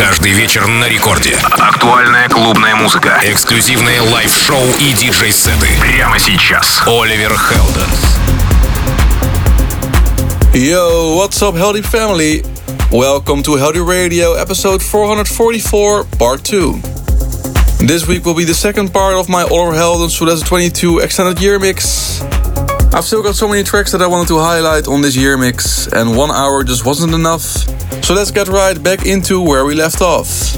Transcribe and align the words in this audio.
Каждый 0.00 0.32
вечер 0.32 0.66
на 0.66 0.88
рекорде. 0.88 1.36
Актуальная 1.58 2.26
клубная 2.30 2.74
музыка. 2.74 3.20
Эксклюзивные 3.22 4.00
лайв-шоу 4.00 4.64
и 4.78 4.94
диджей-сеты. 4.94 5.68
Прямо 5.78 6.18
сейчас. 6.18 6.80
Оливер 6.86 7.36
Хелденс. 7.36 8.16
Yo, 10.54 11.18
what's 11.18 11.42
up, 11.42 11.54
Heldeep 11.54 11.84
family? 11.84 12.42
Welcome 12.90 13.42
to 13.42 13.58
Heldeep 13.58 13.86
Radio, 13.86 14.32
episode 14.32 14.80
444, 14.80 16.06
part 16.18 16.44
2. 16.44 16.80
This 17.80 18.08
week 18.08 18.24
will 18.24 18.34
be 18.34 18.46
the 18.46 18.54
second 18.54 18.94
part 18.94 19.16
of 19.16 19.28
my 19.28 19.42
Oliver 19.42 19.76
Heldens 19.76 20.16
2022 20.18 21.00
extended 21.00 21.38
year 21.42 21.58
mix. 21.58 22.22
I've 22.92 23.04
still 23.04 23.22
got 23.22 23.36
so 23.36 23.46
many 23.46 23.62
tracks 23.62 23.92
that 23.92 24.02
I 24.02 24.06
wanted 24.08 24.28
to 24.28 24.38
highlight 24.38 24.88
on 24.88 25.00
this 25.00 25.16
year 25.16 25.38
mix, 25.38 25.86
and 25.86 26.16
one 26.16 26.30
hour 26.30 26.64
just 26.64 26.84
wasn't 26.84 27.14
enough. 27.14 27.42
So 28.04 28.14
let's 28.14 28.30
get 28.32 28.48
right 28.48 28.80
back 28.82 29.06
into 29.06 29.40
where 29.40 29.64
we 29.64 29.74
left 29.74 30.00
off. 30.02 30.56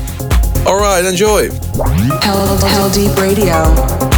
Alright, 0.66 1.05
enjoy. 1.05 1.51
Hell, 2.23 2.57
Heldeep 2.59 3.16
Radio. 3.16 4.12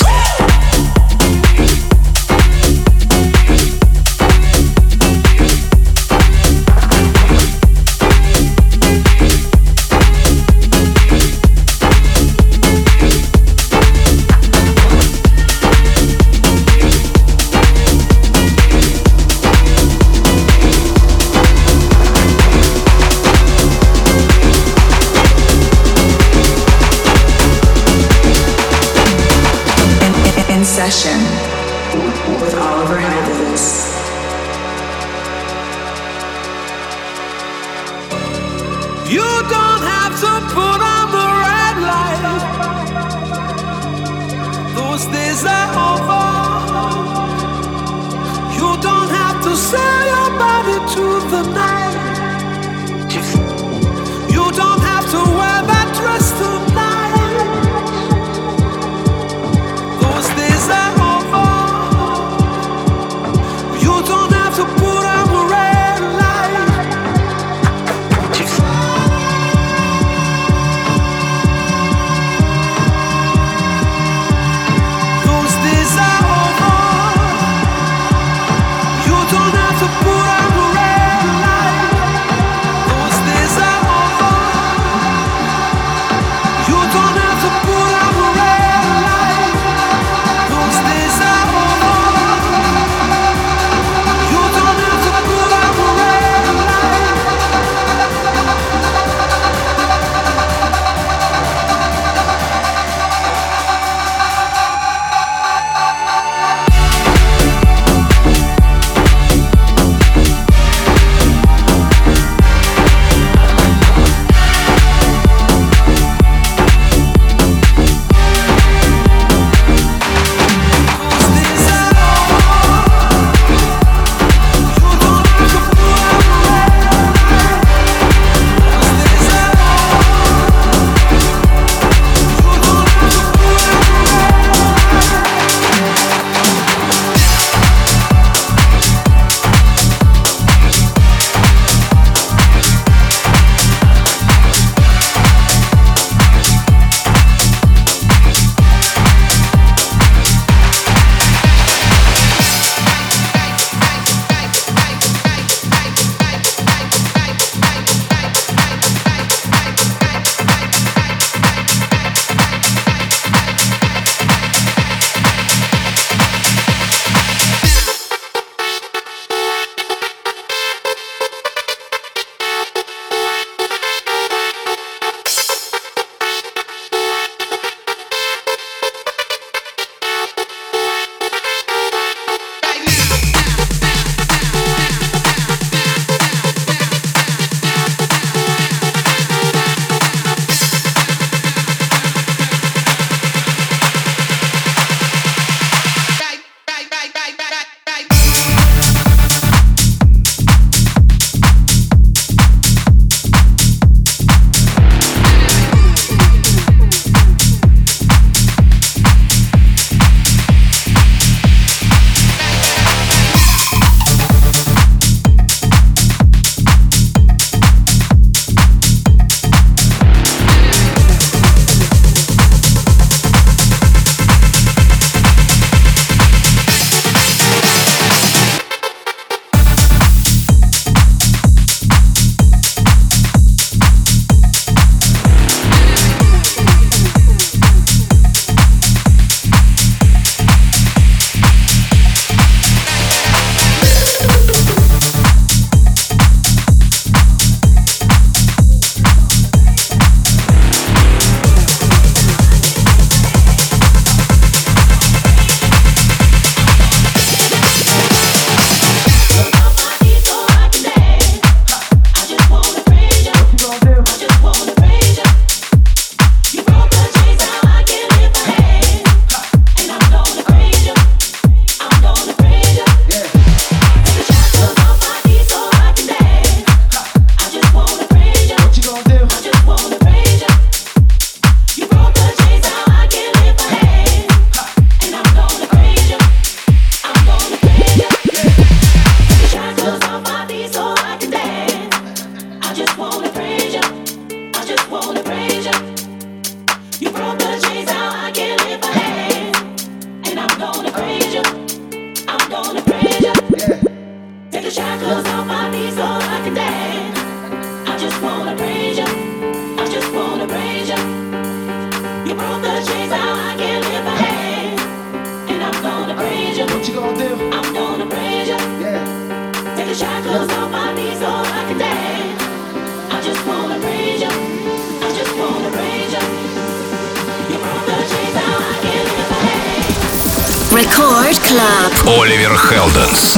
Record 330.89 331.39
Club. 331.41 332.19
Оливер 332.19 332.57
Хелденс. 332.57 333.37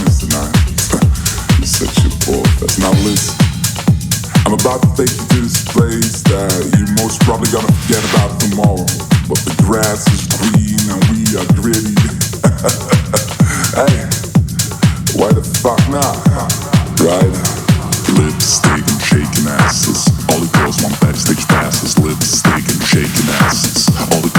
kindness 0.00 0.24
I 0.32 1.60
you 1.60 1.66
set 1.66 1.92
you 2.04 2.10
forth. 2.24 2.78
Now 2.80 2.92
listen, 3.04 3.36
I'm 4.46 4.54
about 4.54 4.80
to 4.82 4.88
take 4.96 5.12
you 5.12 5.26
to 5.28 5.40
this 5.44 5.60
place 5.68 6.22
that 6.24 6.52
you 6.72 6.88
most 7.02 7.20
probably 7.22 7.52
gonna 7.52 7.68
forget 7.84 8.00
about 8.08 8.40
tomorrow. 8.40 8.86
But 9.28 9.38
the 9.44 9.54
grass 9.60 10.08
is 10.08 10.24
green 10.40 10.80
and 10.88 11.00
we 11.12 11.36
are 11.36 11.48
gritty. 11.52 11.92
hey, 13.76 14.08
why 15.20 15.28
the 15.36 15.44
fuck 15.60 15.80
not? 15.92 16.16
Right? 17.04 17.36
Lipstick 18.16 18.84
and 18.88 19.02
shaking 19.04 19.48
asses. 19.60 20.08
All 20.32 20.40
the 20.40 20.50
girls 20.56 20.82
want 20.82 20.98
backstage 21.00 21.44
asses. 21.52 21.98
Lipstick 21.98 22.64
and 22.64 22.82
shaking 22.88 23.28
asses. 23.44 23.88
All 24.10 24.20
the 24.24 24.29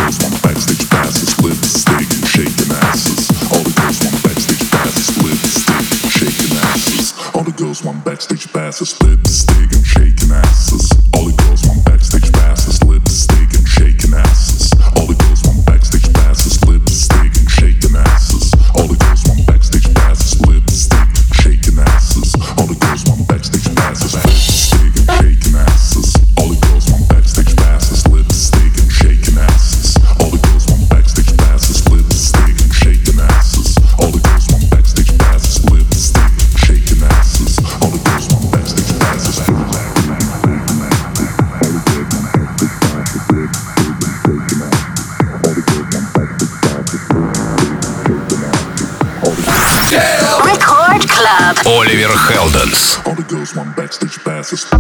backstage 54.41 54.70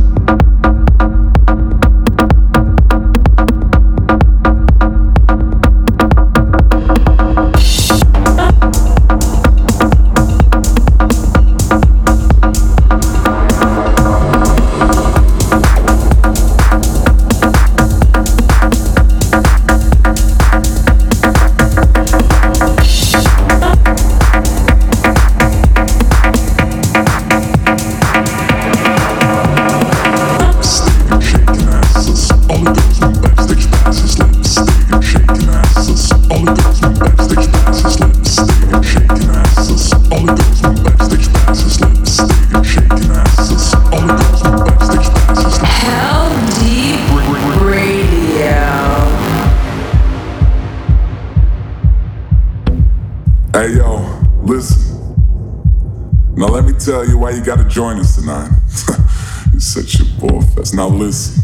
join 57.71 57.99
us 57.99 58.15
tonight. 58.15 58.51
You're 59.51 59.61
such 59.61 60.01
a 60.01 60.05
bullfest. 60.19 60.75
Now 60.75 60.89
listen. 60.89 61.41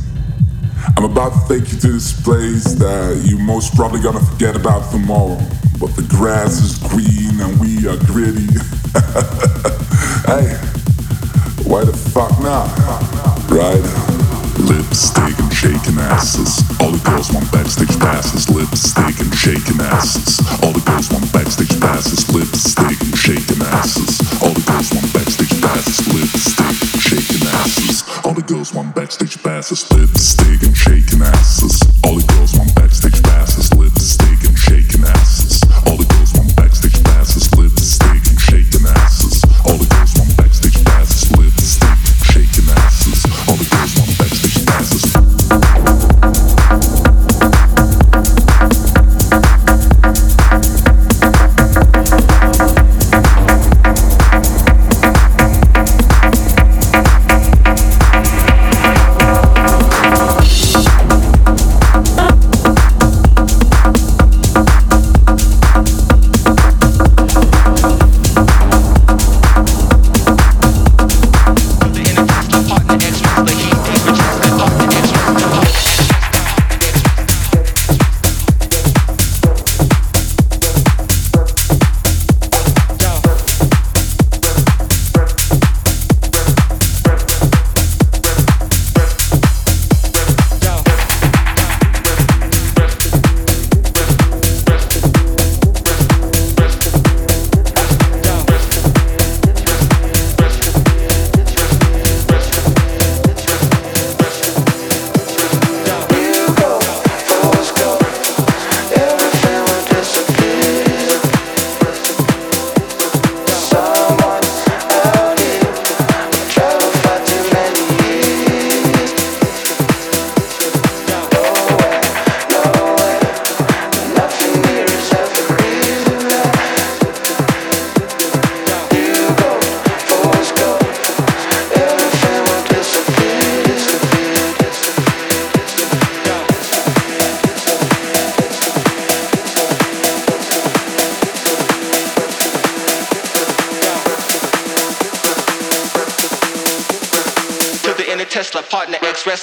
I'm 0.96 1.06
about 1.06 1.48
to 1.48 1.60
take 1.60 1.72
you 1.72 1.80
to 1.80 1.92
this 1.94 2.22
place 2.22 2.74
that 2.76 3.24
you 3.26 3.38
most 3.38 3.76
probably 3.76 4.02
gonna 4.02 4.20
forget 4.20 4.56
about 4.56 4.92
tomorrow. 4.92 5.38
But 5.80 5.96
the 5.96 6.06
grass 6.10 6.60
is 6.60 6.78
green 6.90 7.40
and 7.40 7.60
we 7.60 7.88
are 7.88 7.98
gritty. 8.06 8.48
hey, 10.28 10.58
why 11.64 11.86
the 11.86 11.94
fuck 12.14 12.32
not? 12.42 12.68
Right? 13.50 14.07
Lipstick 14.68 15.40
and 15.40 15.54
shaking 15.54 15.98
asses. 15.98 16.60
All 16.82 16.92
the 16.92 17.02
girls 17.10 17.32
want 17.32 17.50
backstage 17.52 17.98
passes. 18.00 18.50
Lipstick 18.50 19.20
and 19.20 19.34
shaking 19.34 19.80
asses. 19.80 20.40
All 20.62 20.74
the 20.74 20.84
girls 20.84 21.10
want 21.10 21.32
backstage 21.32 21.80
passes. 21.80 22.28
Lipstick 22.36 23.00
and 23.02 23.18
shaking 23.18 23.62
asses. 23.64 24.20
All 24.44 24.52
the 24.52 24.64
girls 24.68 24.92
want 24.92 25.14
backstage 25.14 25.56
passes. 25.62 26.04
Lipstick 26.12 26.78
and 26.84 27.02
shaking 27.02 27.48
asses. 27.48 28.04
All 28.26 28.34
the 28.34 28.42
girls 28.42 28.74
want 28.74 28.94
backstage 28.94 29.42
passes. 29.42 29.90
Lipstick 29.92 30.64
and 30.64 30.76
shaking 30.76 31.22
asses. 31.22 31.77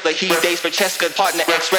Wrestler. 0.04 0.28
He 0.28 0.28
dates 0.40 0.60
for 0.60 0.68
Cheska, 0.68 1.14
partner 1.14 1.44
ex 1.48 1.72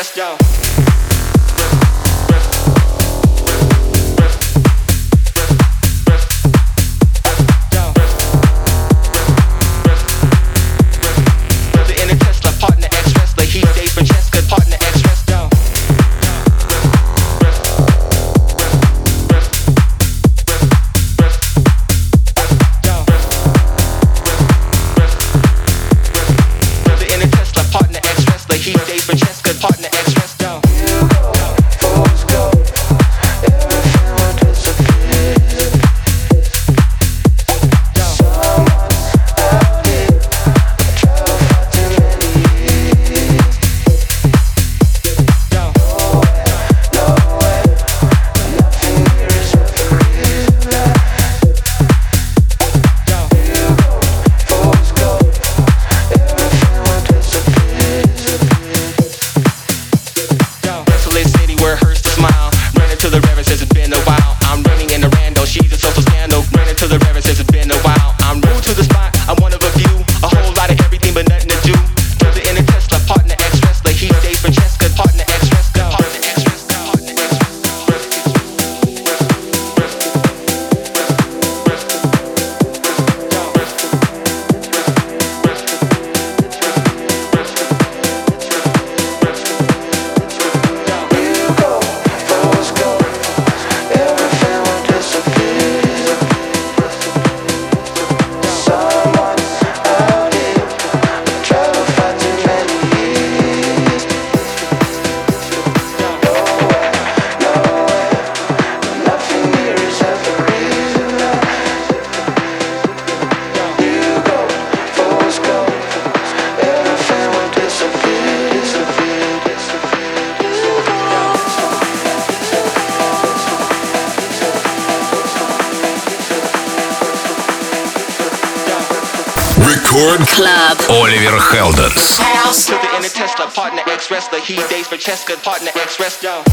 He 134.46 134.58
dates 134.68 134.88
for 134.88 134.96
Cheska, 134.96 135.41
partner 135.41 135.72
ex 135.74 136.00
wrestler. 136.00 136.45